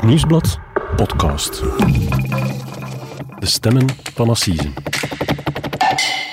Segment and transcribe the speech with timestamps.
[0.00, 0.58] Het Nieuwsblad
[0.96, 1.60] podcast.
[3.38, 4.72] De stemmen van Assise.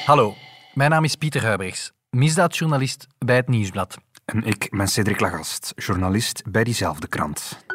[0.06, 0.34] Hallo,
[0.74, 3.98] mijn naam is Pieter Huibrechts, misdaadjournalist bij het Nieuwsblad.
[4.26, 7.66] En ik ben Cedric Lagast, journalist bij diezelfde krant.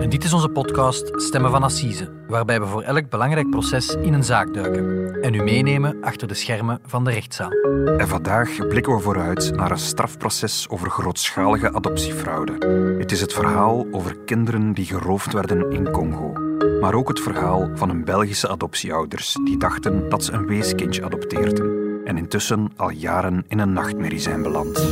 [0.00, 4.12] En dit is onze podcast Stemmen van Assise, waarbij we voor elk belangrijk proces in
[4.12, 7.50] een zaak duiken en u meenemen achter de schermen van de rechtszaal.
[7.98, 12.52] En vandaag blikken we vooruit naar een strafproces over grootschalige adoptiefraude.
[12.98, 16.32] Het is het verhaal over kinderen die geroofd werden in Congo.
[16.80, 22.00] Maar ook het verhaal van een Belgische adoptieouders die dachten dat ze een weeskindje adopteerden
[22.04, 24.84] en intussen al jaren in een nachtmerrie zijn beland.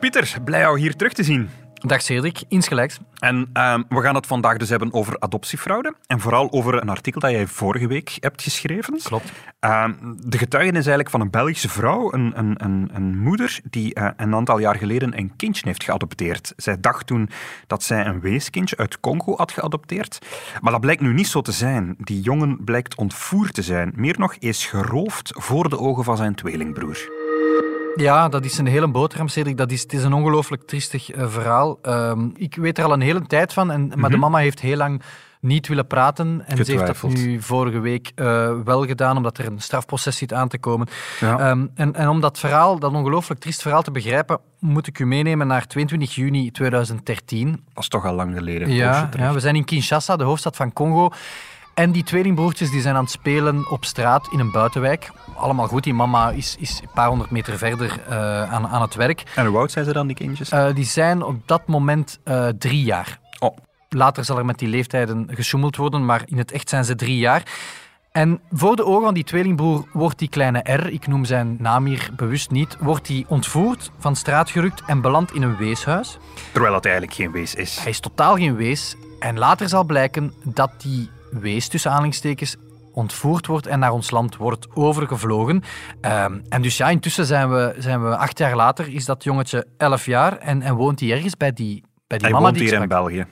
[0.00, 1.48] Pieter, blij jou hier terug te zien.
[1.74, 2.98] Dag Cedric, insgelijks.
[3.18, 5.94] En ehm, we gaan het vandaag dus hebben over adoptiefraude.
[6.06, 8.98] En vooral over een artikel dat jij vorige week hebt geschreven.
[9.02, 9.32] Klopt.
[9.58, 14.08] Ehm, de getuigenis eigenlijk van een Belgische vrouw, een, een, een, een moeder, die eh,
[14.16, 16.52] een aantal jaar geleden een kindje heeft geadopteerd.
[16.56, 17.30] Zij dacht toen
[17.66, 20.18] dat zij een weeskindje uit Congo had geadopteerd.
[20.60, 21.94] Maar dat blijkt nu niet zo te zijn.
[21.98, 23.92] Die jongen blijkt ontvoerd te zijn.
[23.94, 27.19] Meer nog, is geroofd voor de ogen van zijn tweelingbroer.
[27.96, 29.56] Ja, dat is een hele boterham, Cedric.
[29.56, 31.78] Dat is, het is een ongelooflijk triestig eh, verhaal.
[31.82, 34.76] Ehm, ik weet er al een hele tijd van, en, maar de mama heeft heel
[34.76, 35.02] lang
[35.40, 36.42] niet willen praten.
[36.46, 40.32] En ze heeft dat nu vorige week eh, wel gedaan, omdat er een strafproces zit
[40.32, 40.88] aan te komen.
[41.20, 41.38] Ja.
[41.38, 45.06] Ehm, en, en om dat verhaal, dat ongelooflijk triest verhaal te begrijpen, moet ik u
[45.06, 47.50] meenemen naar 22 juni 2013.
[47.50, 48.70] Dat is toch al lang geleden.
[48.70, 51.10] ja, we zijn in Kinshasa, de hoofdstad van Congo.
[51.74, 55.10] En die tweelingbroertjes die zijn aan het spelen op straat in een buitenwijk.
[55.36, 58.94] Allemaal goed, die mama is, is een paar honderd meter verder eh, aan, aan het
[58.94, 59.22] werk.
[59.34, 60.50] En hoe oud zijn ze dan, die kindjes?
[60.50, 63.18] Eh, die zijn op dat moment eh, drie jaar.
[63.38, 63.56] Oh.
[63.88, 67.18] Later zal er met die leeftijden gesjoemeld worden, maar in het echt zijn ze drie
[67.18, 67.42] jaar.
[68.12, 71.86] En voor de ogen van die tweelingbroer wordt die kleine R, ik noem zijn naam
[71.86, 76.18] hier bewust niet, wordt die ontvoerd, van straat gerukt en belandt in een weeshuis.
[76.52, 77.78] Terwijl dat eigenlijk geen wees is.
[77.78, 78.96] Hij is totaal geen wees.
[79.18, 82.56] En later zal blijken dat die wees, tussen aanhalingstekens,
[82.92, 85.62] ontvoerd wordt en naar ons land wordt overgevlogen.
[86.00, 89.66] Ehm, en dus ja, intussen zijn we, zijn we acht jaar later, is dat jongetje
[89.76, 92.68] elf jaar en, en woont hij ergens bij die, bij die Hij mama woont die
[92.68, 92.88] hier in.
[92.88, 93.26] België.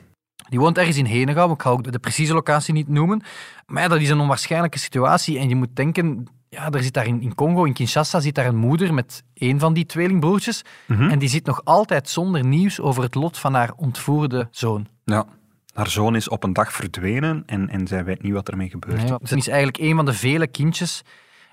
[0.49, 3.23] Die woont ergens in Henegouw, ik ga ook de precieze locatie niet noemen.
[3.67, 6.27] Maar ja, dat is een onwaarschijnlijke situatie en je moet denken...
[6.51, 9.59] Ja, er zit daar in, in Congo, in Kinshasa, zit daar een moeder met een
[9.59, 10.65] van die tweelingbroertjes.
[10.87, 11.11] Mhm.
[11.11, 14.87] En die zit nog altijd zonder nieuws over het lot van haar ontvoerde zoon.
[15.05, 15.27] Ja.
[15.79, 19.09] Haar zoon is op een dag verdwenen en, en zij weet niet wat ermee gebeurt.
[19.09, 21.03] Nee, Ze is eigenlijk een van de vele kindjes.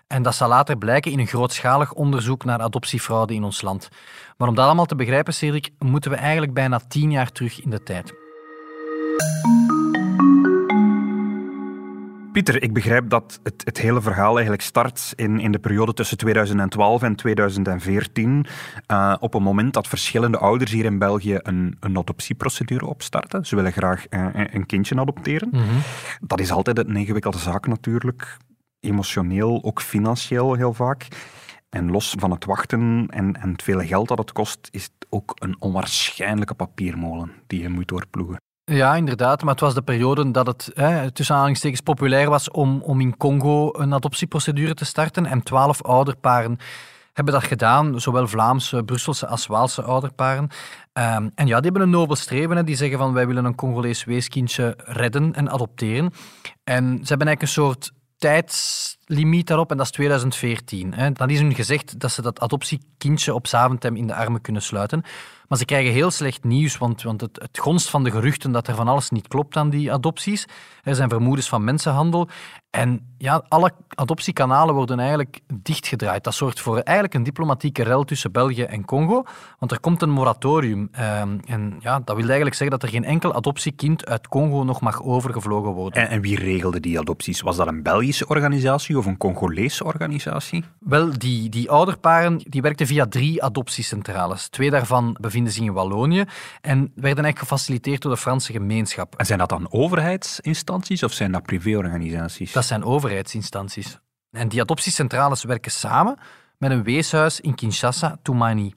[0.07, 3.89] En dat zal later blijken in een grootschalig onderzoek naar adoptiefraude in ons land.
[4.37, 7.69] Maar om dat allemaal te begrijpen, Cedric, moeten we eigenlijk bijna tien jaar terug in
[7.69, 8.13] de tijd.
[12.35, 16.17] Pieter, ik begrijp dat het, het hele verhaal eigenlijk start in, in de periode tussen
[16.17, 18.45] 2012 en 2014.
[18.85, 23.45] eh, op een moment dat verschillende ouders hier in België een, een adoptieprocedure opstarten.
[23.45, 25.49] Ze willen graag eh, een kindje adopteren.
[26.21, 28.37] Dat is altijd een ingewikkelde zaak natuurlijk.
[28.79, 31.07] Emotioneel, ook financieel heel vaak.
[31.69, 35.07] En los van het wachten en, en het vele geld dat het kost, is het
[35.09, 38.44] ook een onwaarschijnlijke papiermolen die je moet doorploegen.
[38.71, 39.41] Ja, inderdaad.
[39.41, 43.17] Maar het was de periode dat het hè, tussen aanhalingstekens populair was om, om in
[43.17, 45.25] Congo een adoptieprocedure te starten.
[45.25, 46.57] En twaalf ouderparen
[47.13, 50.49] hebben dat gedaan, zowel Vlaamse, Brusselse als Waalse ouderparen.
[50.93, 52.65] Ehm, en ja, die hebben een nobel streven.
[52.65, 56.13] Die zeggen van wij willen een Congolees weeskindje redden en adopteren.
[56.63, 57.91] En ze hebben eigenlijk een soort
[59.05, 60.93] tijdslimiet daarop en dat is 2014.
[60.93, 61.11] Hè.
[61.11, 65.03] Dan is hun gezegd dat ze dat adoptiekindje op Zaventem in de armen kunnen sluiten.
[65.47, 68.67] Maar ze krijgen heel slecht nieuws, want, want het, het gonst van de geruchten dat
[68.67, 70.45] er van alles niet klopt aan die adopties.
[70.83, 72.29] Er zijn vermoedens van mensenhandel.
[72.69, 76.23] En ja, alle adoptiekanalen worden eigenlijk dichtgedraaid.
[76.23, 79.23] Dat zorgt voor eigenlijk een diplomatieke rel tussen België en Congo,
[79.59, 80.87] want er komt een moratorium.
[80.91, 84.81] Ehm, en ja, dat wil eigenlijk zeggen dat er geen enkel adoptiekind uit Congo nog
[84.81, 86.01] mag overgevlogen worden.
[86.01, 87.41] En, en wie regelde die adopties?
[87.41, 90.63] Was dat een Belgische organisatie of een Congolese organisatie?
[90.79, 94.47] Wel, die, die ouderparen die werkten via drie adoptiecentrales.
[94.47, 96.25] Twee daarvan bevinden zich in Wallonië
[96.61, 99.15] en werden eigenlijk gefaciliteerd door de Franse gemeenschap.
[99.15, 102.51] En zijn dat dan overheidsinstanties of zijn dat privéorganisaties?
[102.51, 103.99] Dat zijn overheidsinstanties.
[104.31, 106.17] En die adoptiecentrales werken samen
[106.57, 108.73] met een weeshuis in Kinshasa, Toumani.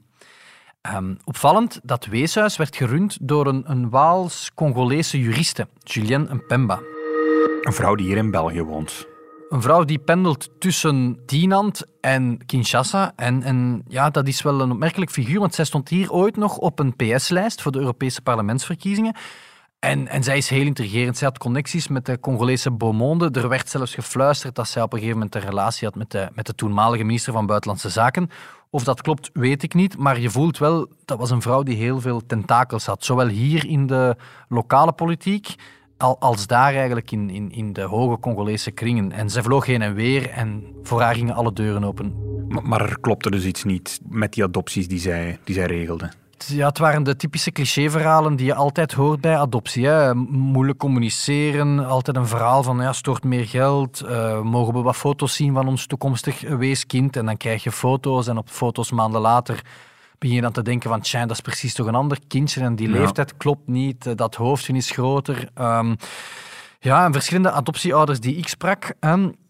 [0.81, 6.81] Ehm, opvallend, dat weeshuis werd gerund door een, een Waals-Congolese juriste, Julien Mpemba.
[7.61, 9.07] Een vrouw die hier in België woont.
[9.49, 13.13] Een vrouw die pendelt tussen Dinant en Kinshasa.
[13.17, 16.57] En, en ja, dat is wel een opmerkelijk figuur, want zij stond hier ooit nog
[16.57, 19.17] op een PS-lijst voor de Europese parlementsverkiezingen.
[19.79, 21.17] En, en zij is heel intrigerend.
[21.17, 23.31] Zij had connecties met de Congolese Beaumonde.
[23.41, 26.29] Er werd zelfs gefluisterd dat zij op een gegeven moment een relatie had met de,
[26.35, 28.31] met de toenmalige minister van Buitenlandse Zaken.
[28.71, 29.99] Of dat klopt, weet ik niet.
[29.99, 33.05] Maar je voelt wel, dat was een vrouw die heel veel tentakels had.
[33.05, 34.17] Zowel hier in de
[34.49, 35.55] lokale politiek,
[35.99, 39.13] als daar eigenlijk in, in, in de hoge Congolese kringen.
[39.13, 42.15] En zij vloog heen en weer en voor haar gingen alle deuren open.
[42.49, 46.11] Maar, maar er klopte dus iets niet met die adopties die zij, die zij regelde?
[46.47, 49.87] Ja, het waren de typische clichéverhalen die je altijd hoort bij adoptie.
[49.87, 50.15] Hè.
[50.15, 55.35] Moeilijk communiceren, altijd een verhaal van ja, stort meer geld, uh, mogen we wat foto's
[55.35, 59.63] zien van ons toekomstig weeskind en dan krijg je foto's en op foto's maanden later
[60.19, 62.77] begin je dan te denken van tja, dat is precies toch een ander kindje en
[62.77, 65.49] die leeftijd klopt niet, eh, dat hoofdje is groter.
[65.61, 65.97] Um,
[66.81, 68.95] ja, en verschillende adoptieouders die ik sprak,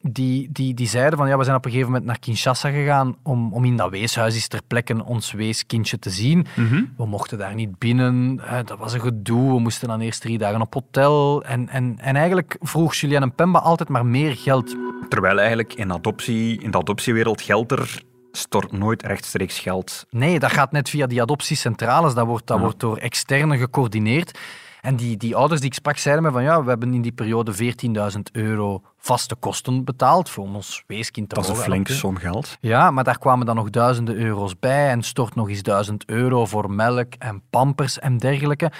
[0.00, 3.16] die, die, die zeiden van ja, we zijn op een gegeven moment naar Kinshasa gegaan
[3.22, 6.46] om, om in dat weeshuis eens ter plekke ons weeskindje te zien.
[6.56, 6.84] Mhm.
[6.96, 10.60] We mochten daar niet binnen, dat was een gedoe, we moesten dan eerst drie dagen
[10.60, 11.44] op hotel.
[11.44, 14.76] En, en, en eigenlijk vroeg Julien Pemba altijd maar meer geld.
[15.08, 18.02] Terwijl eigenlijk in, adoptie, in de adoptiewereld geldt er
[18.38, 20.06] stort nooit rechtstreeks geld.
[20.10, 24.38] Nee, dat gaat net via die adoptiecentrales, dat wordt, dat wordt door externe gecoördineerd.
[24.80, 27.12] En die, die ouders die ik sprak zeiden me van ja, we hebben in die
[27.12, 32.16] periode 14.000 euro vaste kosten betaald voor ons weeskind te Dat is een flink som
[32.16, 32.56] geld.
[32.60, 36.46] Ja, maar daar kwamen dan nog duizenden euro's bij en stort nog eens 1000 euro
[36.46, 38.72] voor melk en pampers en dergelijke.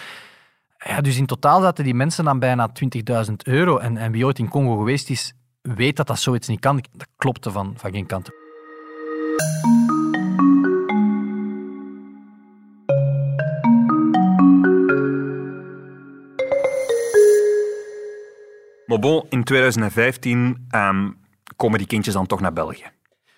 [0.79, 2.71] Ja, dus in totaal zaten die mensen dan bijna
[3.29, 3.79] 20.000 euro.
[3.79, 5.33] En, en wie ooit in Congo geweest is,
[5.63, 6.85] weet dat dat zoiets niet kan.
[6.93, 8.31] Dat klopte van, van geen kant.
[18.87, 21.11] Maar bon, in 2015 ehm,
[21.57, 22.85] komen die kindjes dan toch naar België.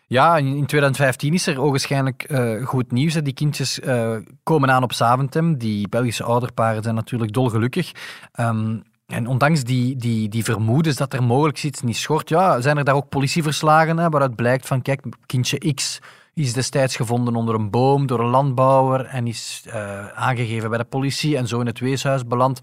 [0.06, 3.14] Ja, in 2015 is er ogenschijnlijk uh, goed nieuws.
[3.14, 5.58] Die kindjes uh, komen aan op Zaventem.
[5.58, 7.92] Die Belgische ouderparen zijn natuurlijk dolgelukkig.
[8.40, 12.78] Um, en ondanks die, die, die vermoedens dat er mogelijk iets niet schort, ja, zijn
[12.78, 16.00] er daar ook politieverslagen hè, waaruit blijkt van, kijk, kindje X
[16.34, 20.84] is destijds gevonden onder een boom door een landbouwer en is uh, aangegeven bij de
[20.84, 22.60] politie en zo in het weeshuis beland.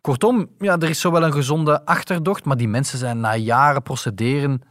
[0.00, 3.82] Kortom, ja, er is zo wel een gezonde achterdocht, maar die mensen zijn na jaren
[3.82, 4.62] procederen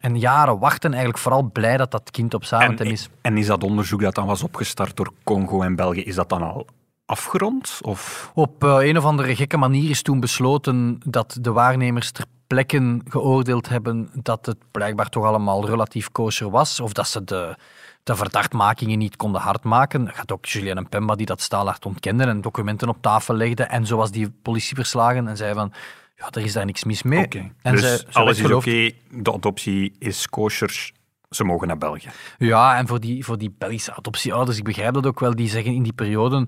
[0.00, 3.08] en jaren wachten eigenlijk vooral blij dat dat kind op Zaventem is.
[3.20, 6.42] En is dat onderzoek dat dan was opgestart door Congo en België, is dat dan
[6.42, 6.66] al
[7.08, 7.78] afgerond?
[7.82, 8.30] Of?
[8.34, 13.00] Op uh, een of andere gekke manier is toen besloten dat de waarnemers ter plekke
[13.08, 17.56] geoordeeld hebben dat het blijkbaar toch allemaal relatief kosher was, of dat ze de
[18.08, 20.08] de verdachtmakingen niet konden hardmaken.
[20.14, 23.62] Gaat ook Julien Pemba die dat staalhard ontkende en documenten op tafel legde.
[23.62, 25.72] En zoals die politieverslagen en zei van,
[26.16, 27.24] ja, er is daar niks mis mee.
[27.24, 27.52] Okay.
[27.62, 30.90] En dus alles is oké, de adoptie is kosher,
[31.30, 32.08] ze mogen naar België.
[32.38, 35.74] Ja, en voor die, voor die Belgische adoptieouders, ik begrijp dat ook wel, die zeggen
[35.74, 36.46] in die periode,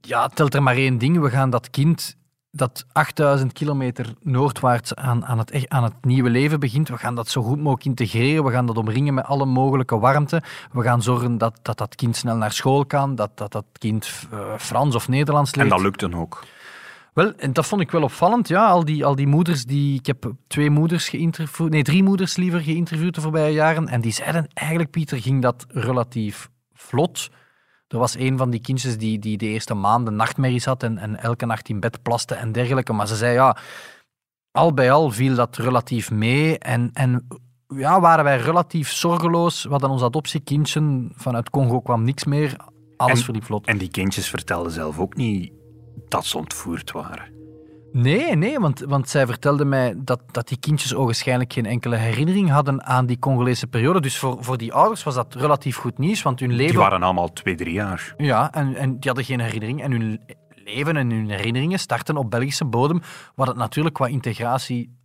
[0.00, 2.16] ja, telt er maar één ding, we gaan dat kind
[2.50, 6.88] dat 8000 kilometer noordwaarts aan, aan, het, aan het nieuwe leven begint.
[6.88, 8.44] We gaan dat zo goed mogelijk integreren.
[8.44, 10.42] We gaan dat omringen met alle mogelijke warmte.
[10.72, 14.26] We gaan zorgen dat dat, dat kind snel naar school kan, dat dat, dat kind
[14.32, 15.68] uh, Frans of Nederlands leert.
[15.68, 16.44] En dat lukt dan ook.
[17.12, 18.48] Wel, en dat vond ik wel opvallend.
[18.48, 19.98] Ja, al die, al die moeders die...
[19.98, 21.70] Ik heb twee moeders geïnterviewd...
[21.70, 23.88] Nee, drie moeders liever geïnterviewd de voorbije jaren.
[23.88, 27.30] En die zeiden eigenlijk, Pieter, ging dat relatief vlot.
[27.88, 31.16] Er was een van die kindjes die, die de eerste maanden nachtmerries had en, en
[31.16, 32.92] elke nacht in bed plaste en dergelijke.
[32.92, 33.56] Maar ze zei, ja,
[34.50, 36.58] al bij al viel dat relatief mee.
[36.58, 37.26] En, en
[37.66, 39.62] ja, waren wij relatief zorgeloos.
[39.62, 42.56] We hadden ons adoptiekindje, vanuit Congo kwam niks meer.
[42.96, 43.66] Alles voor die vlot.
[43.66, 45.52] En die kindjes vertelden zelf ook niet
[46.08, 47.36] dat ze ontvoerd waren.
[47.92, 52.50] Nee, nee, want, want zij vertelde mij dat, dat die kindjes ogenschijnlijk geen enkele herinnering
[52.50, 54.00] hadden aan die Congolese periode.
[54.00, 56.72] Dus voor, voor die ouders was dat relatief goed nieuws, want hun leven...
[56.72, 58.14] Die waren allemaal twee, drie jaar.
[58.16, 59.82] Ja, en, en die hadden geen herinnering.
[59.82, 60.20] En hun
[60.54, 63.00] leven en hun herinneringen starten op Belgische bodem,
[63.34, 64.96] wat het natuurlijk qua integratie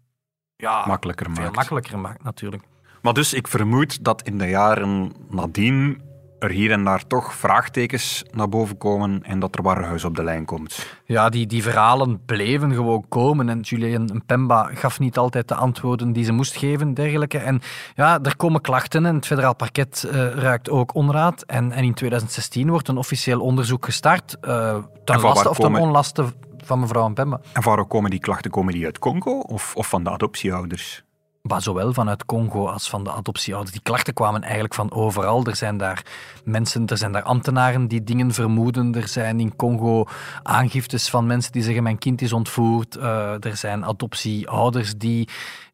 [0.55, 1.55] ja, makkelijker veel maakt.
[1.55, 2.63] makkelijker maakt, natuurlijk.
[3.01, 6.01] Maar dus ik vermoed dat in de jaren nadien
[6.43, 10.23] er hier en daar toch vraagtekens naar boven komen en dat er Warhuis op de
[10.23, 10.87] lijn komt.
[11.05, 16.13] Ja, die, die verhalen bleven gewoon komen en Julien Pemba gaf niet altijd de antwoorden
[16.13, 17.37] die ze moest geven, dergelijke.
[17.37, 17.61] En
[17.95, 21.41] ja, er komen klachten en het federaal parket uh, ruikt ook onraad.
[21.41, 26.25] En, en in 2016 wordt een officieel onderzoek gestart uh, ten laste of ten onlaste
[26.57, 27.39] van mevrouw Pemba.
[27.53, 28.51] En waarom komen die klachten?
[28.51, 31.03] Komen die uit Congo of, of van de adoptieouders?
[31.49, 33.71] Maar zowel vanuit Congo als van de adoptieouders.
[33.71, 35.45] Die klachten kwamen eigenlijk van overal.
[35.45, 36.05] Er zijn daar
[36.43, 38.95] mensen, er zijn daar ambtenaren die dingen vermoeden.
[38.95, 40.05] Er zijn in Congo
[40.43, 42.97] aangiftes van mensen die zeggen mijn kind is ontvoerd.
[42.97, 45.27] Uh, er zijn adoptieouders die,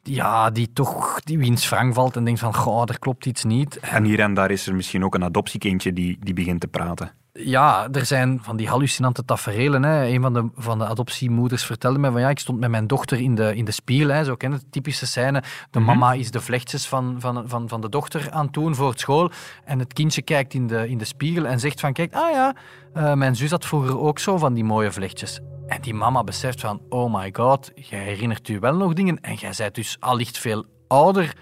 [0.04, 3.80] ja, die toch die wiens frank valt en denkt van goh, er klopt iets niet.
[3.80, 7.19] En hier en daar is er misschien ook een adoptiekindje die, die begint te praten.
[7.34, 9.84] Ja, er zijn van die hallucinante taferelen.
[9.84, 10.06] Hè.
[10.08, 13.20] Een van de, van de adoptiemoeders vertelde mij van ja, ik stond met mijn dochter
[13.20, 14.10] in de, in de spiegel.
[14.10, 14.24] Hè.
[14.24, 15.44] Zo ken het, typische scène.
[15.72, 15.88] De Mhm.
[15.88, 19.00] mama is de vlechtjes van, van, van, van de dochter aan het doen voor het
[19.00, 19.32] school.
[19.66, 22.56] En het kindje kijkt in de, in de spiegel en zegt van kijk, ah ja,
[22.94, 25.40] eh, mijn zus had vroeger ook zo van die mooie vlechtjes.
[25.68, 29.34] En die mama beseft van, oh my god, jij herinnert u wel nog dingen en
[29.34, 31.34] jij bent dus allicht veel ouder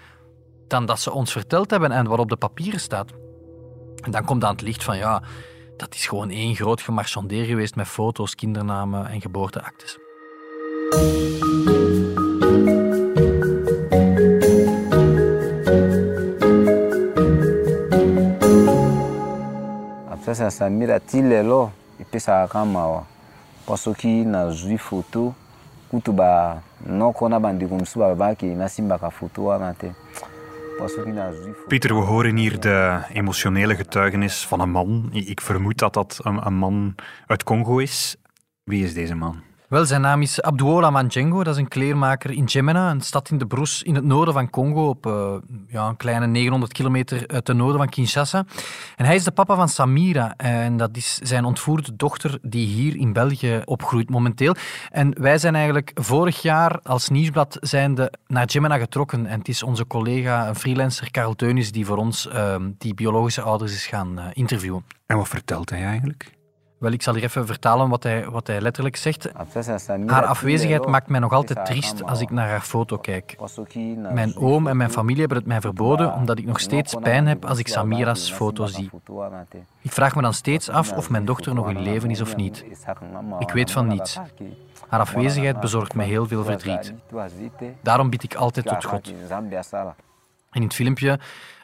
[0.68, 3.10] dan dat ze ons verteld hebben en wat op de papieren staat.
[4.04, 5.22] En dan komt aan het licht van, ja,
[5.78, 9.98] dat is gewoon één groot gemarchandeer geweest met foto's, kindernamen en geboorteactes.
[20.28, 21.70] sasa samira ti lelo
[22.00, 23.04] epesaka kaka mawa
[23.64, 25.34] mpo soki nazwi foto
[25.90, 29.92] kutu banoko na bandeko mosusu babaki nasimbaka foto wana te
[31.66, 35.08] Pieter, we horen hier de emotionele getuigenis van een man.
[35.12, 36.94] Ik vermoed dat dat een man
[37.26, 38.16] uit Congo is.
[38.64, 39.42] Wie is deze man?
[39.68, 41.44] Wel, zijn naam is Abduola Manjengo.
[41.44, 44.50] Dat is een kleermaker in Djemena, een stad in de Broes in het noorden van
[44.50, 45.34] Congo, op eh,
[45.66, 48.44] ja, een kleine 900 kilometer ten noorden van Kinshasa.
[48.96, 50.36] En hij is de papa van Samira.
[50.36, 54.54] En dat is zijn ontvoerde dochter die hier in België opgroeit momenteel.
[54.90, 59.26] En wij zijn eigenlijk vorig jaar als nieuwsblad zijnde naar Djemena getrokken.
[59.26, 63.42] En het is onze collega, een freelancer, Karel Teunis, die voor ons eh, die biologische
[63.42, 64.84] ouders is gaan eh, interviewen.
[65.06, 66.37] En wat vertelt hij eigenlijk?
[66.78, 69.28] Wel, ik zal hier even vertalen wat hij, wat hij letterlijk zegt.
[70.06, 73.36] Haar afwezigheid maakt mij nog altijd triest als ik naar haar foto kijk.
[74.12, 77.44] Mijn oom en mijn familie hebben het mij verboden omdat ik nog steeds pijn heb
[77.44, 78.90] als ik Samira's foto zie.
[79.82, 82.64] Ik vraag me dan steeds af of mijn dochter nog in leven is of niet.
[83.38, 84.18] Ik weet van niets.
[84.88, 86.94] Haar afwezigheid bezorgt me heel veel verdriet.
[87.82, 89.12] Daarom bied ik altijd tot God.
[90.52, 91.18] In het filmpje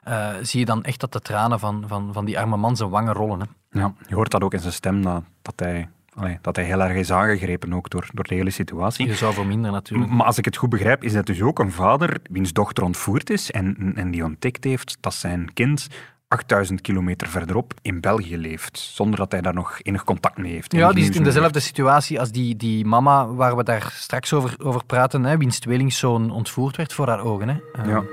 [0.05, 2.91] eh, zie je dan echt dat de tranen van, van, van die arme man zijn
[2.91, 3.41] wangen rollen.
[3.41, 3.81] Hè.
[3.81, 6.83] Ja, je hoort dat ook in zijn stem, dat, dat, hij, allee, dat hij heel
[6.83, 9.07] erg is aangegrepen ook door, door de hele situatie.
[9.07, 10.11] Je zou voor minder natuurlijk.
[10.11, 13.31] Maar als ik het goed begrijp, is dat dus ook een vader wiens dochter ontvoerd
[13.31, 15.89] is en, en die ontdekt heeft dat zijn kind
[16.29, 20.73] 8000 kilometer verderop in België leeft, zonder dat hij daar nog enig contact mee heeft.
[20.73, 24.55] Ja, die zit in dezelfde situatie als die, die mama waar we daar straks over,
[24.59, 27.49] over praten, hè, wiens tweelingzoon ontvoerd werd voor haar ogen.
[27.49, 27.83] Hè.
[27.91, 28.05] Ja.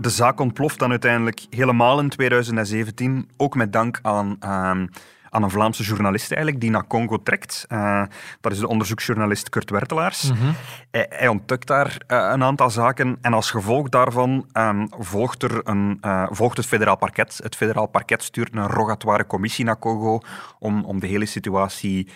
[0.00, 4.86] De zaak ontploft dan uiteindelijk helemaal in 2017, ook met dank aan, ehm,
[5.30, 7.64] aan een Vlaamse journalist eigenlijk, die naar Congo trekt.
[7.68, 8.02] Eh,
[8.40, 10.30] dat is de onderzoeksjournalist Kurt Wertelaars.
[10.90, 15.60] Hij, hij ontdekt daar eh, een aantal zaken en als gevolg daarvan ehm, volgt, er
[15.64, 17.40] een, eh, volgt het federaal parket.
[17.42, 20.20] Het federaal parket stuurt een rogatoire commissie naar Congo
[20.58, 22.08] om, om de hele situatie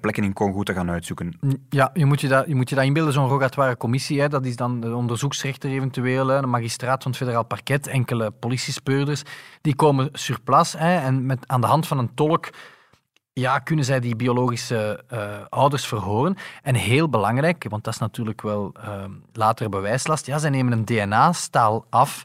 [0.00, 1.38] ter in Congo te gaan uitzoeken.
[1.68, 4.20] Ja, je moet je dat, je moet je dat inbeelden, zo'n rogatoire commissie.
[4.20, 9.22] Hè, dat is dan de onderzoeksrechter eventueel, de magistraat van het federaal parket, enkele politiespeurders.
[9.60, 12.50] Die komen sur place hè, en met, aan de hand van een tolk
[13.32, 16.36] ja, kunnen zij die biologische eh, ouders verhoren.
[16.62, 20.84] En heel belangrijk, want dat is natuurlijk wel eh, later bewijslast, ja, zij nemen een
[20.84, 22.24] DNA-staal af.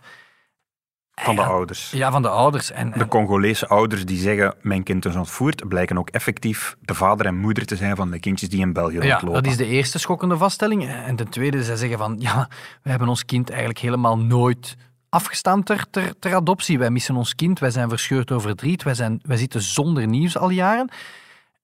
[1.21, 1.91] Van de ouders.
[1.91, 2.71] Ja, van de ouders.
[2.71, 7.25] En, De Congolese ouders die zeggen mijn kind is ontvoerd, blijken ook effectief de vader
[7.25, 9.43] en moeder te zijn van de kindjes die in België Ja, rondlopen.
[9.43, 10.87] dat is de eerste schokkende vaststelling.
[10.89, 12.49] En ten tweede, zij zeggen van, ja,
[12.83, 14.75] we hebben ons kind eigenlijk helemaal nooit
[15.09, 16.79] afgestaan ter, ter, ter adoptie.
[16.79, 20.37] Wij missen ons kind, wij zijn verscheurd over verdriet, wij, zijn, wij zitten zonder nieuws
[20.37, 20.89] al jaren.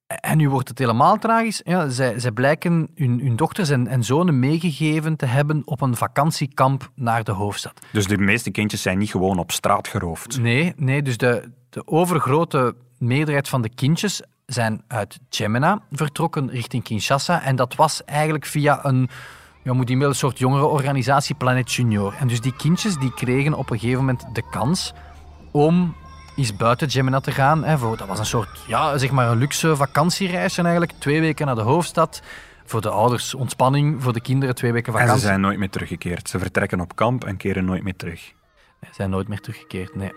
[0.07, 1.62] En nu wordt het helemaal tragisch.
[1.63, 5.95] Ja, zij, zij blijken hun, hun dochters en, en zonen meegegeven te hebben op een
[5.95, 7.81] vakantiekamp naar de hoofdstad.
[7.91, 10.39] Dus de meeste kindjes zijn niet gewoon op straat geroofd.
[10.39, 16.83] Nee, nee dus de, de overgrote meerderheid van de kindjes zijn uit Djemena vertrokken richting
[16.83, 17.41] Kinshasa.
[17.41, 19.10] En dat was eigenlijk via een,
[19.63, 22.15] ja, moet een soort jongerenorganisatie, Planet Junior.
[22.19, 24.93] En dus die kindjes die kregen op een gegeven moment de kans
[25.51, 25.95] om
[26.36, 27.63] eens buiten Djemena te gaan.
[27.63, 30.94] Hè, voor, dat was een soort, ja, zeg maar een luxe vakantiereisje eigenlijk.
[30.98, 32.22] Twee weken naar de hoofdstad.
[32.66, 35.22] Voor de ouders ontspanning, voor de kinderen twee weken En vakantie.
[35.22, 36.30] ze zijn nooit meer teruggekeerd.
[36.30, 38.34] Ze vertrekken op kamp en keren nooit meer terug.
[38.82, 40.12] Ze zijn nooit meer teruggekeerd, nee.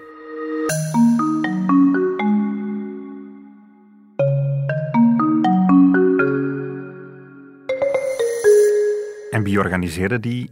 [9.31, 10.51] En wie organiseerde die,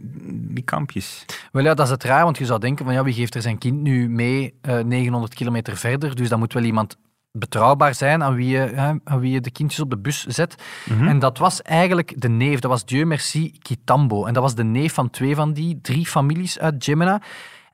[0.55, 1.25] die kampjes?
[1.51, 3.41] Wel ja, dat is het raar, want je zou denken van ja, wie geeft er
[3.41, 6.15] zijn kind nu mee eh 900 kilometer verder?
[6.15, 6.97] Dus dat moet wel iemand
[7.31, 10.55] betrouwbaar zijn aan wie je, hè, aan wie je de kindjes op de bus zet.
[10.99, 14.25] En dat was eigenlijk de neef, dat was Dieu Merci Kitambo.
[14.25, 17.21] En dat was de neef van twee van die drie families uit Djemena.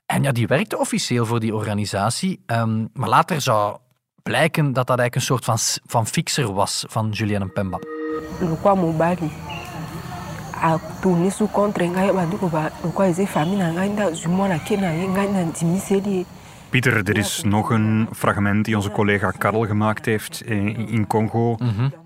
[0.06, 2.42] En ja, die werkte officieel voor die organisatie.
[2.46, 3.76] Ehm, maar later zou
[4.22, 7.14] blijken dat dat eigenlijk een soort van, van fixer was van
[8.40, 9.30] lokwa mobali
[11.52, 15.08] contre ngai bandeko ba lokwa eza famille na ngai nde azwi mwana ke na ye
[15.08, 16.24] ngai nandimiseli ye
[16.72, 21.56] Pieter, er is nog een fragment die onze collega Karel gemaakt heeft in Congo.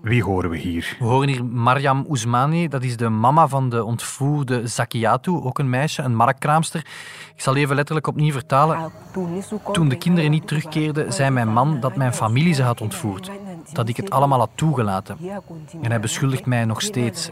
[0.01, 0.95] Wie horen we hier?
[0.99, 5.69] We horen hier Mariam Ousmani, dat is de mama van de ontvoerde Zakiatu, ook een
[5.69, 6.79] meisje, een marktkraamster.
[7.35, 8.91] Ik zal even letterlijk opnieuw vertalen.
[9.71, 13.31] Toen de kinderen niet terugkeerden, zei mijn man dat mijn familie ze had ontvoerd.
[13.73, 15.17] Dat ik het allemaal had toegelaten.
[15.81, 17.29] En hij beschuldigt mij nog steeds.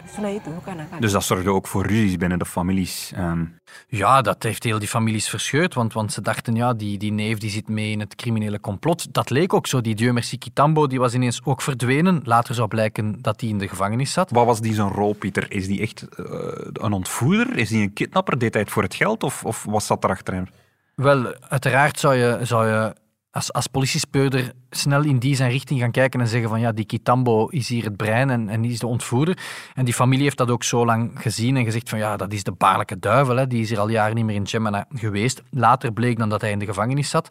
[0.99, 3.11] Dus dat zorgde ook voor ruzies binnen de families?
[3.15, 3.43] Ehm.
[3.87, 7.37] Ja, dat heeft heel die families verscheurd, want, want ze dachten, ja, die, die neef
[7.37, 9.13] die zit mee in het criminele complot.
[9.13, 9.81] Dat leek ook zo.
[9.81, 12.21] Die Dieu Merci Kitambo die was ineens ook verdwenen.
[12.23, 14.31] Later zou blijken dat hij in de gevangenis zat.
[14.31, 15.51] Wat was die zijn rol, Pieter?
[15.51, 16.25] Is die echt uh,
[16.73, 17.57] een ontvoerder?
[17.57, 18.37] Is die een kidnapper?
[18.37, 20.47] Deed hij het voor het geld of, of was dat erachter hem?
[20.95, 22.95] Wel, uiteraard zou je, zou je
[23.35, 26.85] als, als politiespeurder snel in die zijn richting gaan kijken en zeggen van ja, die
[26.85, 29.37] Kitambo is hier het brein en, en is de ontvoerder.
[29.73, 32.43] En die familie heeft dat ook zo lang gezien en gezegd van ja, dat is
[32.43, 33.47] de baarlijke duivel, hè.
[33.47, 35.43] die is hier al jaren niet meer in Chemena geweest.
[35.49, 37.29] Later bleek dan dat hij in de gevangenis zat.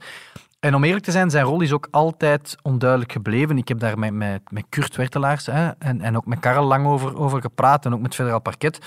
[0.61, 3.59] En om eerlijk te zijn, zijn rol is ook altijd onduidelijk gebleven.
[3.59, 6.87] Ik heb daar met, met, met Kurt Wertelaars hè, en, en ook met Karel lang
[6.87, 8.79] over, over gepraat en ook met federaal parket.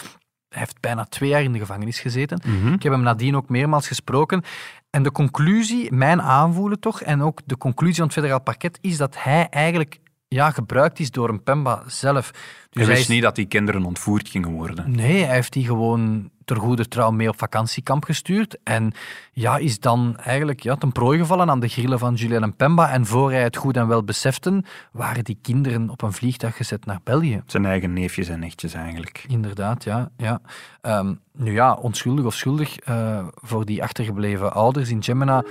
[0.49, 2.41] Hij heeft bijna twee jaar in de gevangenis gezeten.
[2.45, 2.73] Mhm.
[2.73, 4.43] Ik heb hem nadien ook meermaals gesproken.
[4.89, 8.97] En de conclusie, mijn aanvoelen toch, en ook de conclusie van het federaal parket, is
[8.97, 12.31] dat hij eigenlijk ja, gebruikt is door een Pemba zelf.
[12.69, 14.91] Dus hij wist niet dat die kinderen ontvoerd gingen worden?
[14.91, 18.57] Nee, hij heeft die gewoon ter goede trouw mee op vakantiekamp gestuurd.
[18.63, 18.93] En
[19.31, 22.89] ja, is dan eigenlijk ja, ten prooi gevallen aan de grillen van Julien en Pemba.
[22.89, 26.85] En voor hij het goed en wel besefte, waren die kinderen op een vliegtuig gezet
[26.85, 27.41] naar België.
[27.45, 29.25] Zijn eigen neefjes en nichtjes eigenlijk.
[29.27, 30.09] Inderdaad, ja.
[30.17, 30.41] ja.
[30.81, 35.43] Ehm, nu ja, onschuldig of schuldig uh, voor die achtergebleven ouders in Gemena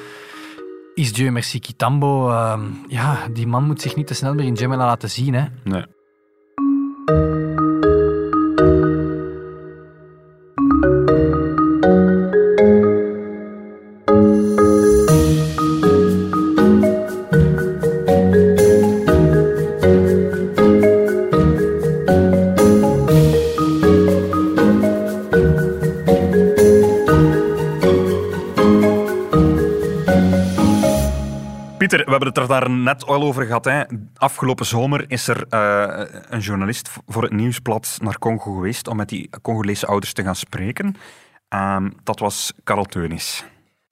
[0.97, 2.31] is Dieu merci Kitambo.
[2.31, 5.35] Uh, ja, die man moet zich niet te snel meer in Gemena laten zien.
[5.35, 5.45] Hè.
[5.65, 5.85] Nee.
[32.17, 33.65] Hebben het er daar net al over gehad.
[33.65, 33.83] Hè.
[34.17, 39.09] Afgelopen zomer is er uh, een journalist voor het Nieuwsblad naar Congo geweest om met
[39.09, 40.97] die Congolese ouders te gaan spreken.
[41.55, 43.45] Uh, dat was Karel Teunis.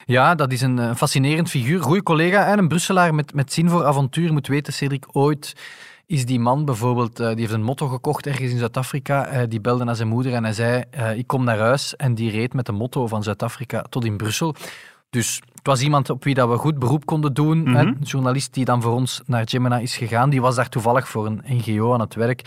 [0.04, 1.82] Ja, dat is een fascinerend figuur.
[1.82, 4.32] Goeie collega en een Brusselaar met, met zin voor avontuur.
[4.32, 5.56] Moet weten, Cedric, ooit
[6.06, 9.32] is die man bijvoorbeeld, uh, die heeft een motto gekocht ergens in Zuid-Afrika.
[9.32, 10.84] Uh, die belde naar zijn moeder en hij zei,
[11.16, 11.96] ik kom naar huis.
[11.96, 14.54] En die reed met de motto van Zuid-Afrika tot in Brussel.
[15.14, 17.62] Dus het was iemand op wie dat we goed beroep konden doen.
[17.62, 17.77] Mhm.
[17.77, 20.31] Een journalist die dan voor ons naar Gemina is gegaan.
[20.31, 22.42] Die was daar toevallig voor een NGO aan het werk.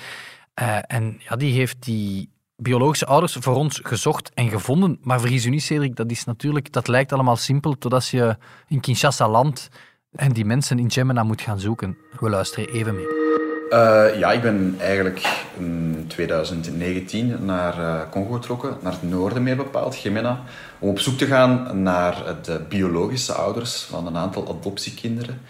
[0.62, 4.98] Uh, en ja, die heeft die biologische ouders voor ons gezocht en gevonden.
[5.02, 8.80] Maar vergis u niet, Cedric, dat, is natuurlijk, dat lijkt allemaal simpel totdat je in
[8.80, 9.70] Kinshasa landt
[10.12, 11.98] en die mensen in Gemina moet gaan zoeken.
[12.20, 13.27] We luisteren even mee.
[13.70, 19.56] Uh, ja, ik ben eigenlijk in 2019 naar uh, Congo getrokken, naar het noorden meer
[19.56, 20.44] bepaald, Gemena,
[20.80, 25.42] om op zoek te gaan naar de biologische ouders van een aantal adoptiekinderen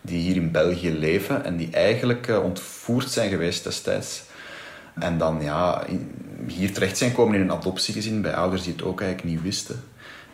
[0.00, 4.22] die hier in België leven en die eigenlijk ontvoerd zijn geweest destijds.
[4.98, 5.84] En dan ja,
[6.46, 9.82] hier terecht zijn komen in een adoptiegezin bij ouders die het ook eigenlijk niet wisten.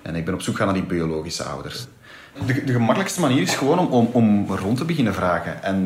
[0.03, 1.87] En ik ben op zoek gaan naar die biologische ouders.
[2.47, 5.63] De, de gemakkelijkste manier is gewoon om, om, om rond te beginnen vragen.
[5.63, 5.85] En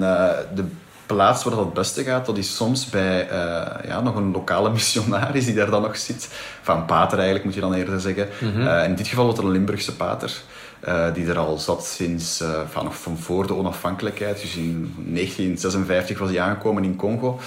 [0.55, 0.64] de
[1.07, 4.71] plaats waar dat het beste gaat, dat is soms bij uh, ja, nog een lokale
[4.79, 6.29] missionaris die daar dan nog zit.
[6.62, 8.29] Van pater eigenlijk, moet je dan eerder zeggen.
[8.40, 8.45] Mhm.
[8.45, 8.67] Mm -hmm.
[8.67, 10.43] uh, in dit geval was het een Limburgse pater.
[10.88, 14.40] Uh, die er al zat sinds van, van voor de onafhankelijkheid.
[14.40, 17.40] Dus in 1956 was hij aangekomen in Congo.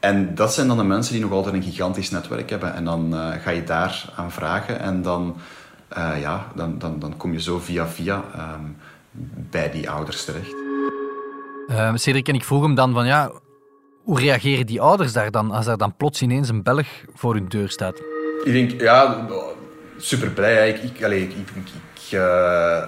[0.00, 2.74] En dat zijn dan de mensen die nog altijd een gigantisch netwerk hebben.
[2.74, 4.80] En dan ga je daar aan vragen.
[4.80, 5.36] En dan,
[6.20, 8.76] ja, dan, dan, dan kom je zo via via um,
[9.50, 10.63] bij die ouders terecht.
[11.68, 13.30] Uh, Cedric en ik vroeg hem dan van ja,
[14.02, 17.48] hoe reageren die ouders daar dan als er dan plots ineens een Belg voor hun
[17.48, 18.00] deur staat?
[18.44, 19.26] Ik denk, ja,
[19.96, 20.68] super blij.
[20.68, 22.82] Ik, ik, ik, ik, uh,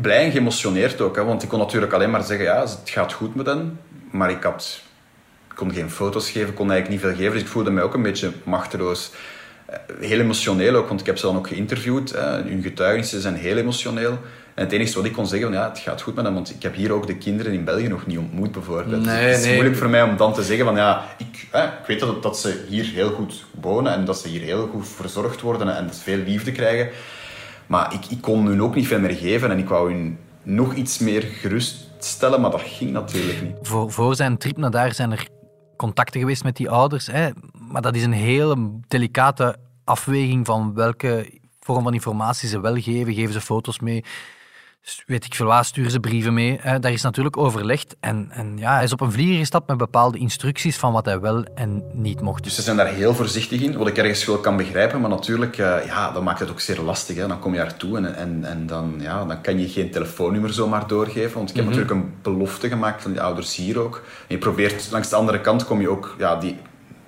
[0.00, 3.12] blij en geëmotioneerd ook, hè, want ik kon natuurlijk alleen maar zeggen, ja, het gaat
[3.12, 4.82] goed met hen, maar ik had,
[5.54, 8.02] kon geen foto's geven, kon eigenlijk niet veel geven, dus ik voelde mij ook een
[8.02, 9.12] beetje machteloos.
[10.00, 12.14] Heel emotioneel ook, want ik heb ze dan ook geïnterviewd.
[12.16, 14.18] Hun getuigenissen zijn heel emotioneel.
[14.54, 16.62] En het enige wat ik kon zeggen, ja, het gaat goed met hem, want ik
[16.62, 19.04] heb hier ook de kinderen in België nog niet ontmoet, bijvoorbeeld.
[19.04, 19.54] Nee, het is nee.
[19.54, 22.38] moeilijk voor mij om dan te zeggen van, ja, ik, hè, ik weet dat, dat
[22.38, 25.94] ze hier heel goed wonen en dat ze hier heel goed verzorgd worden en dat
[25.94, 26.88] ze veel liefde krijgen.
[27.66, 30.74] Maar ik, ik kon hun ook niet veel meer geven en ik wou hun nog
[30.74, 33.56] iets meer geruststellen, maar dat ging natuurlijk niet.
[33.62, 35.28] Voor, voor zijn trip naar daar zijn er
[35.76, 37.28] contacten geweest met die ouders, hè?
[37.70, 43.14] maar dat is een hele delicate afweging van welke vorm van informatie ze wel geven.
[43.14, 44.04] Geven ze foto's mee?
[45.06, 46.58] Weet ik veel waar, sturen ze brieven mee.
[46.60, 46.78] Hè.
[46.78, 47.96] Daar is natuurlijk overlegd.
[48.00, 51.20] En, en ja, hij is op een vlieger gestapt met bepaalde instructies van wat hij
[51.20, 52.44] wel en niet mocht.
[52.44, 55.00] Dus ze zijn daar heel voorzichtig in, wat ik ergens wel kan begrijpen.
[55.00, 57.16] Maar natuurlijk, uh, ja, dat maakt het ook zeer lastig.
[57.16, 57.26] Hè.
[57.26, 60.86] Dan kom je daartoe en, en, en dan, ja, dan kan je geen telefoonnummer zomaar
[60.86, 61.34] doorgeven.
[61.34, 61.80] Want ik heb mm -hmm.
[61.80, 63.96] natuurlijk een belofte gemaakt van die ouders hier ook.
[63.96, 66.14] En je probeert, langs de andere kant kom je ook...
[66.18, 66.56] Ja, die,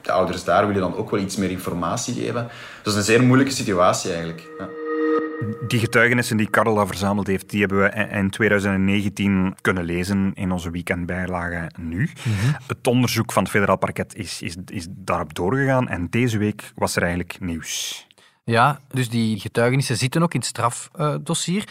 [0.02, 2.46] de ouders daar willen dan ook wel iets meer informatie geven.
[2.46, 4.48] Dus dat is een zeer moeilijke situatie eigenlijk.
[4.58, 4.68] Ja.
[5.66, 10.70] Die getuigenissen die Karel verzameld heeft, die hebben we in 2019 kunnen lezen in onze
[10.70, 11.98] weekendbijlage nu.
[11.98, 12.56] Mm -hmm.
[12.66, 16.96] Het onderzoek van het federaal parket is, is, is daarop doorgegaan en deze week was
[16.96, 18.06] er eigenlijk nieuws.
[18.44, 21.64] Ja, dus die getuigenissen zitten ook in het strafdossier.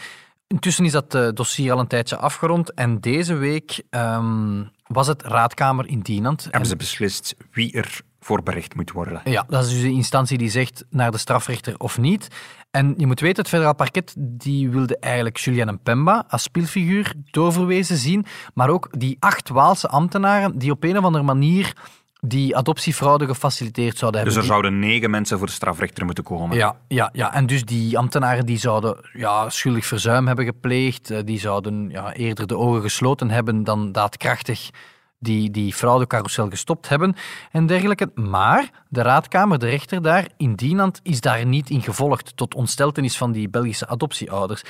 [0.46, 5.22] Intussen is dat uh, dossier al een tijdje afgerond en deze week um, was het
[5.22, 6.42] raadkamer in Dienand.
[6.42, 6.66] Hebben en...
[6.66, 9.20] ze beslist wie er voor berecht moet worden.
[9.24, 12.28] Ja, dat is dus de instantie die zegt naar de strafrechter of niet.
[12.76, 17.96] En je moet weten, het federaal parket die wilde eigenlijk Julian Mpemba als speelfiguur doorverwezen
[17.96, 21.72] zien, maar ook die acht Waalse ambtenaren die op een of andere manier
[22.20, 24.38] die adoptiefraude gefaciliteerd zouden hebben.
[24.38, 26.56] Dus er zouden negen mensen voor de strafrechter moeten komen.
[26.56, 27.34] Ja, ja, ja.
[27.34, 32.46] en dus die ambtenaren die zouden ja, schuldig verzuim hebben gepleegd, die zouden ja, eerder
[32.46, 34.70] de ogen gesloten hebben dan daadkrachtig
[35.18, 37.16] die die fraudecarousel gestopt hebben
[37.50, 38.10] en dergelijke.
[38.14, 43.16] Maar de raadkamer, de rechter daar in Dienand, is daar niet in gevolgd tot ontsteltenis
[43.16, 44.62] van die Belgische adoptieouders.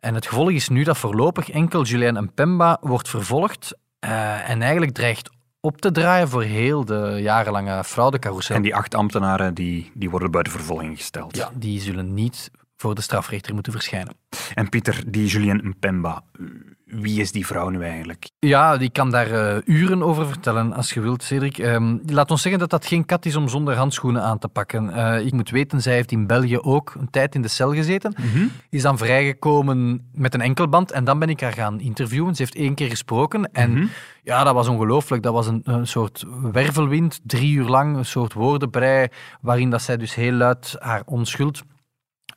[0.00, 4.92] En het gevolg is nu dat voorlopig enkel Julien Mpemba wordt vervolgd uh, en eigenlijk
[4.92, 8.54] dreigt op te draaien voor heel de jarenlange fraudecarousel.
[8.54, 11.36] En die acht ambtenaren die, die worden buiten vervolging gesteld.
[11.36, 14.14] Ja, die zullen niet voor de strafrechter moeten verschijnen.
[14.54, 16.22] En Pieter, die Julien Mpemba,
[16.92, 18.30] wie is die vrouw nu eigenlijk?
[18.38, 21.58] Ja, die kan daar uh, uren over vertellen als je wilt, Cedric.
[21.58, 24.88] Um, laat ons zeggen dat dat geen kat is om zonder handschoenen aan te pakken.
[24.88, 28.14] Uh, ik moet weten, zij heeft in België ook een tijd in de cel gezeten.
[28.18, 28.50] Mm -hmm.
[28.70, 32.34] Is dan vrijgekomen met een enkelband en dan ben ik haar gaan interviewen.
[32.34, 33.90] Ze heeft één keer gesproken en mm -hmm.
[34.22, 35.22] ja, dat was ongelooflijk.
[35.22, 39.08] Dat was een, een, soort wervelwind, drie uur lang, een soort woordenbrei,
[39.40, 41.62] waarin dat zij dus heel luid haar onschuld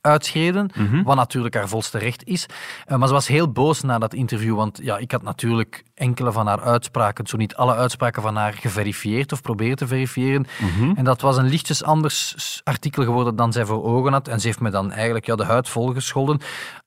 [0.06, 1.02] uitschreden, mm -hmm.
[1.02, 2.46] wat natuurlijk haar volste recht is.
[2.86, 6.32] Uh, maar ze was heel boos na dat interview, want ja, ik had natuurlijk enkele
[6.32, 10.46] van haar uitspraken, zo niet alle uitspraken van haar, geverifieerd of proberen te verifiëren.
[10.58, 10.96] Mm -hmm.
[10.96, 14.28] En dat was een lichtjes anders artikel geworden dan zij voor ogen had.
[14.28, 16.40] En ze heeft me dan eigenlijk ja, de huid volgescholden.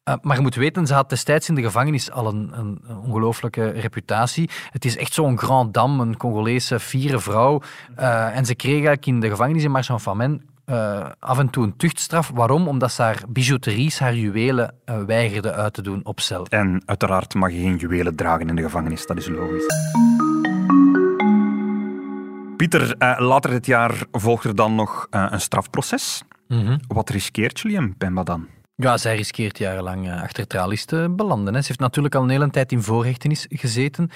[0.09, 3.69] Uh, maar je moet weten, ze had destijds in de gevangenis al een, een, ongelooflijke
[3.69, 4.49] reputatie.
[4.69, 7.61] Het is echt zo'n grand dame, een Congolese fiere vrouw.
[7.99, 11.77] Uh, en ze kreeg eigenlijk in de gevangenis in Marchand-Famenne uh, af en toe een
[11.77, 12.31] tuchtstraf.
[12.33, 12.67] Waarom?
[12.67, 16.45] Omdat ze haar bijouteries, haar juwelen, uh, weigerde uit te doen op cel.
[16.45, 19.65] En uiteraard mag je geen juwelen dragen in de gevangenis, dat is logisch.
[22.57, 26.21] Pieter, uh, later dit jaar volgt er dan nog een strafproces.
[26.47, 26.79] Mm -hmm.
[26.87, 28.47] Wat riskeert Julien Pemba dan?
[28.75, 31.53] Ja, zij riskeert jarenlang achter tralies te belanden.
[31.53, 31.61] Hè.
[31.61, 34.09] Ze heeft natuurlijk al een hele tijd in voorhechtenis gezeten.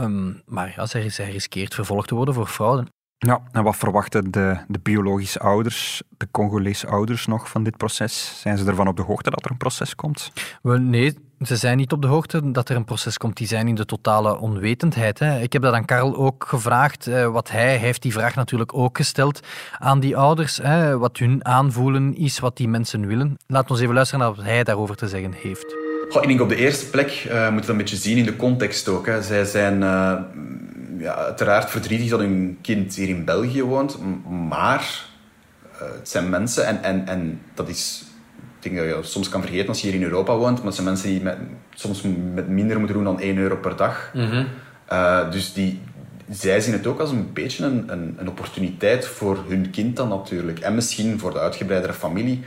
[0.00, 2.86] Um, maar ja, zij, zij riskeert vervolgd te worden voor fraude.
[3.18, 8.40] Ja, en wat verwachten de, de biologische ouders, de Congolese ouders nog van dit proces?
[8.40, 10.32] Zijn ze ervan op de hoogte dat er een proces komt?
[10.62, 13.36] Wel, nee, ze zijn niet op de hoogte dat er een proces komt.
[13.36, 15.18] Die zijn in de totale onwetendheid.
[15.18, 15.40] Hè.
[15.40, 17.06] Ik heb dat aan Karel ook gevraagd.
[17.06, 19.40] Eh, wat hij heeft die vraag natuurlijk ook gesteld
[19.78, 20.56] aan die ouders.
[20.56, 23.36] Hè, wat hun aanvoelen is, wat die mensen willen.
[23.46, 25.76] Laat ons even luisteren naar wat hij daarover te zeggen heeft.
[26.08, 28.24] Goh, ik denk op de eerste plek uh, moet je dat een beetje zien in
[28.24, 29.06] de context ook.
[29.06, 29.22] Hè.
[29.22, 29.80] Zij zijn...
[29.80, 30.12] Uh
[30.98, 33.98] ja, uiteraard verdrietig dat hun kind hier in België woont,
[34.48, 35.04] maar
[35.72, 38.04] uh, het zijn mensen en, en, en dat is
[38.64, 40.74] ik denk dat je soms kan vergeten als je hier in Europa woont, maar het
[40.74, 41.36] zijn mensen die met,
[41.74, 42.02] soms
[42.34, 44.10] met minder moeten doen dan 1 euro per dag.
[44.14, 44.46] Mm -hmm.
[44.92, 45.80] uh, dus die,
[46.30, 50.08] zij zien het ook als een beetje een, een, een, opportuniteit voor hun kind dan
[50.08, 50.58] natuurlijk.
[50.58, 52.44] En misschien voor de uitgebreidere familie.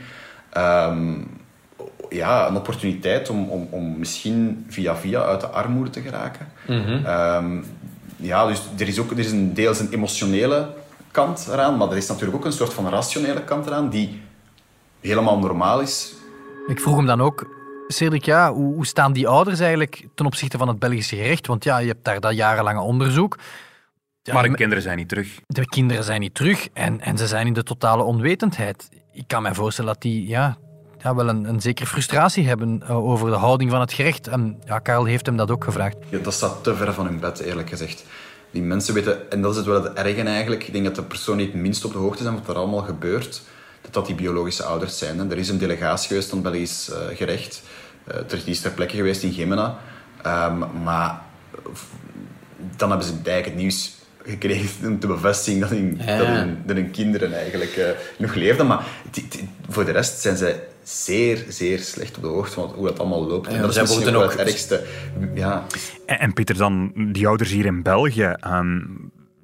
[0.56, 1.26] Um,
[2.10, 6.48] ja, een opportuniteit om, om, om misschien via via uit de armoede te geraken.
[6.66, 7.06] Mm -hmm.
[7.06, 7.64] um,
[8.20, 10.74] ja, dus er is ook er is een deels een emotionele
[11.10, 14.20] kant eraan, maar er is natuurlijk ook een soort van rationele kant eraan die
[15.00, 16.14] helemaal normaal is.
[16.66, 17.46] Ik vroeg hem dan ook,
[17.88, 21.46] Cedric, ja, hoe, hoe staan die ouders eigenlijk ten opzichte van het Belgische gerecht?
[21.46, 23.38] Want ja, je hebt daar dat jarenlange onderzoek.
[24.22, 25.40] Ja, maar de kinderen zijn niet terug.
[25.46, 28.88] De kinderen zijn niet terug en, en ze zijn in de totale onwetendheid.
[29.12, 30.56] Ik kan me voorstellen dat die ja,
[30.98, 34.26] ja, wel een, een zekere frustratie hebben uh, over de houding van het gerecht.
[34.26, 35.96] En ja, Karel heeft hem dat ook gevraagd.
[36.08, 38.04] Ja, dat staat te ver van hun bed, eerlijk gezegd.
[38.50, 41.02] Die mensen weten, en dat is het wel het erge eigenlijk, ik denk dat de
[41.02, 43.42] personen die het minst op de hoogte zijn van wat er allemaal gebeurt,
[43.80, 45.18] dat dat die biologische ouders zijn.
[45.18, 45.30] Hè.
[45.30, 47.62] Er is een delegatie geweest van het Belgisch uh, gerecht.
[48.08, 49.78] Uh, die is ter plekke geweest in Gemena.
[50.26, 51.20] Um, maar
[52.76, 56.18] dan hebben ze eigenlijk het nieuws gekregen om te bevestigen dat hun, ja.
[56.18, 58.66] dat hun, dat hun kinderen eigenlijk uh, nog leefden.
[58.66, 58.86] Maar
[59.68, 63.26] voor de rest zijn zij zeer, zeer slecht op de hoogte van hoe dat allemaal
[63.26, 63.46] loopt.
[63.46, 64.86] Ja, en dat is misschien ook het ergste.
[65.34, 65.64] Ja,
[66.06, 68.22] En, en Pieter, dan die ouders hier in België.
[68.40, 68.80] ehm,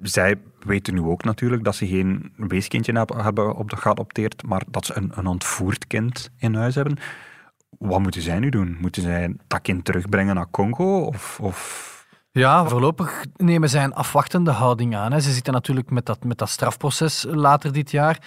[0.01, 4.63] zij weten nu ook natuurlijk dat ze geen weeskindje heb- hebben op de geadopteerd, maar
[4.67, 6.97] dat ze een, een ontvoerd kind in huis hebben.
[7.69, 8.77] Wat moeten zij nu doen?
[8.79, 10.99] Moeten zij dat kind terugbrengen naar Congo?
[11.01, 11.93] Of, of...
[12.31, 15.11] Ja, voorlopig nemen zij een afwachtende houding aan.
[15.11, 15.19] Hè.
[15.19, 18.19] Ze zitten natuurlijk met dat, met dat strafproces later dit jaar.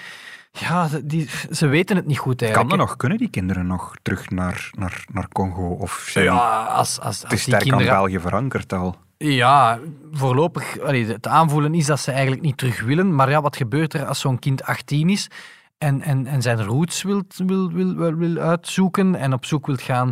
[0.53, 2.79] Ja, die, ze weten het niet goed Kan eigenlijk.
[2.79, 2.97] dat nog?
[2.97, 5.69] Kunnen die kinderen nog terug naar, naar, naar Congo?
[5.69, 7.89] Of zijn Ja, als, als, als die sterk kinderen...
[7.89, 8.97] aan België verankerd al?
[9.17, 9.79] Ja,
[10.13, 13.15] voorlopig, allee, het aanvoelen is dat ze eigenlijk niet terug willen.
[13.15, 15.31] Maar ja, wat gebeurt er als zo'n kind 18 is
[15.79, 20.11] en, en, en zijn roots wil, wil, wil, wil, uitzoeken en op zoek wil gaan,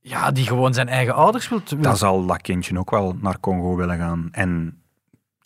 [0.00, 1.60] ja, die gewoon zijn eigen ouders wil...
[1.78, 4.28] Dan zal dat kindje ook wel naar Congo willen gaan.
[4.32, 4.80] En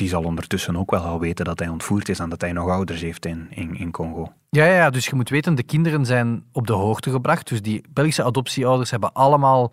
[0.00, 2.68] die zal ondertussen ook wel al weten dat hij ontvoerd is en dat hij nog
[2.68, 4.32] ouders heeft in, in, Congo.
[4.50, 7.48] Ja, ja, ja, dus je moet weten, de kinderen zijn op de hoogte gebracht.
[7.48, 9.72] Dus die Belgische adoptieouders hebben allemaal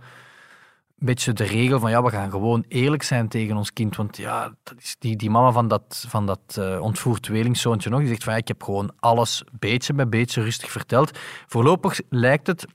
[0.99, 3.95] een beetje de regel van ja, we gaan gewoon eerlijk zijn tegen ons kind.
[3.95, 7.99] Want ja, dat is die, die mama van dat, van dat eh, ontvoerd tweelingzoontje nog,
[7.99, 11.17] die zegt van ja, ik heb gewoon alles beetje bij beetje rustig verteld.
[11.47, 12.65] Voorlopig lijkt het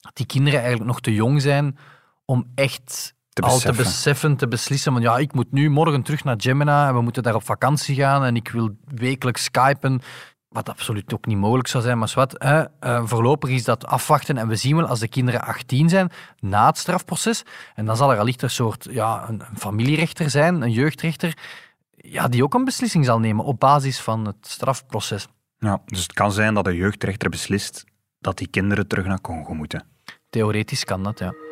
[0.00, 1.78] dat die kinderen eigenlijk nog te jong zijn
[2.24, 4.36] om echt Te al te beseffen.
[4.36, 7.34] te beslissen van ja, ik moet nu morgen terug naar Gemina en we moeten daar
[7.34, 10.00] op vakantie gaan en ik wil wekelijks skypen.
[10.48, 14.36] Wat absoluut ook niet mogelijk zou zijn, maar wat, hè, eh, voorlopig is dat afwachten
[14.36, 17.42] en we zien wel als de kinderen 18 zijn na het strafproces
[17.74, 21.36] en dan zal er allicht een soort ja, een, een familierechter zijn, een jeugdrechter,
[21.90, 25.28] ja, die ook een beslissing zal nemen op basis van het strafproces.
[25.58, 27.84] Ja, dus het kan zijn dat de jeugdrechter beslist
[28.18, 29.84] dat die kinderen terug naar Congo moeten.
[30.30, 31.45] Theoretisch kan dat, ja.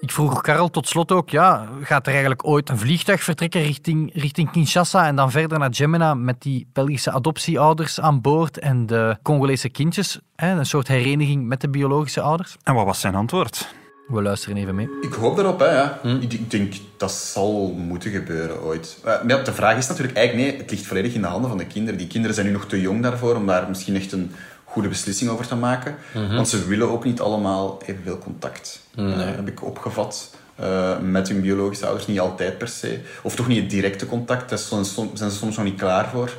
[0.00, 4.10] Ik vroeg Karel tot slot ook, ja, gaat er eigenlijk ooit een vliegtuig vertrekken richting,
[4.14, 9.16] richting Kinshasa en dan verder naar Gemina met die Belgische adoptieouders aan boord en de
[9.22, 10.18] Congolese kindjes?
[10.36, 12.56] Hè, een soort hereniging met de biologische ouders?
[12.62, 13.74] En wat was zijn antwoord?
[14.06, 14.88] We luisteren even mee.
[15.00, 16.00] Ik hoop daarop, hè, ja.
[16.20, 18.98] Ik, ik denk dat zal moeten gebeuren ooit.
[19.04, 21.58] Eh, Maar de vraag is natuurlijk eigenlijk, nee, het ligt volledig in de handen van
[21.58, 21.98] de kinderen.
[21.98, 24.32] Die kinderen zijn nu nog te jong daarvoor om daar misschien echt een
[24.76, 25.96] goede beslissing over te maken.
[26.34, 28.80] Want ze willen ook niet allemaal evenveel contact.
[28.96, 30.34] Eh, heb ik opgevat.
[30.56, 33.00] eh, met hun biologische ouders, niet altijd per se.
[33.22, 35.78] Of toch niet het directe contact, daar zijn ze soms- zijn ze soms nog niet
[35.78, 36.30] klaar voor.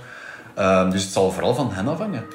[0.55, 2.25] Eh, dus het zal vooral van hen afhangen.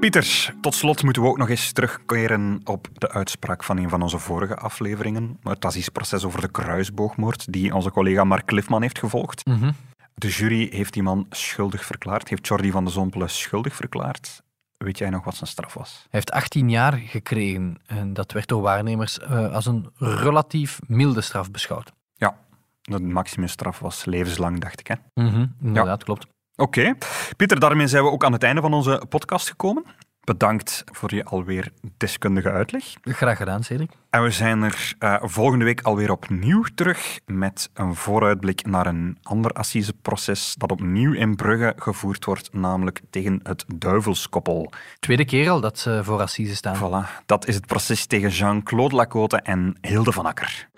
[0.00, 4.02] Pieter, tot slot moeten we ook nog eens terugkeren op de uitspraak van een van
[4.02, 5.38] onze vorige afleveringen.
[5.42, 9.46] Het assisproces over de kruisboogmoord, die onze collega Mark Cliffman heeft gevolgd.
[9.46, 9.70] Mhm.
[10.14, 14.42] De jury heeft die man schuldig verklaard, heeft Jordi van de Zompelen schuldig verklaard.
[14.76, 15.92] Weet jij nog wat zijn straf was?
[15.92, 21.20] Hij heeft 18 jaar gekregen en dat werd door waarnemers eh, als een relatief milde
[21.20, 21.92] straf beschouwd.
[22.14, 22.36] Ja,
[22.82, 24.86] de maximumstraf was levenslang, dacht ik.
[24.86, 24.94] Hè?
[25.14, 26.26] Mhm, inderdaad, klopt.
[26.56, 26.94] Oké.
[27.36, 29.84] Pieter, daarmee zijn we ook aan het einde van onze podcast gekomen.
[30.24, 32.84] Bedankt voor je alweer deskundige uitleg.
[33.02, 33.90] Graag gedaan, Cedric.
[34.10, 39.18] En we zijn er eh, volgende week alweer opnieuw terug met een vooruitblik naar een
[39.22, 44.72] ander assiseproces dat opnieuw in Brugge gevoerd wordt, namelijk tegen het duivelskoppel.
[44.98, 46.76] Tweede keer al dat ze voor Assise staan.
[46.76, 50.68] Voilà, dat is het proces tegen Jean-Claude Lacote en Hilde van Akker.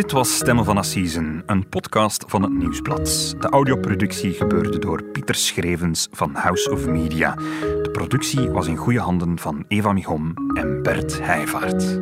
[0.00, 3.34] Dit was Stemmen van Assisen, een podcast van het Nieuwsblad.
[3.40, 7.34] De audioproductie gebeurde door Pieter Schrevens van House of Media.
[7.82, 11.98] De productie was in goede handen van Eva Michom en Bert Heijvaart.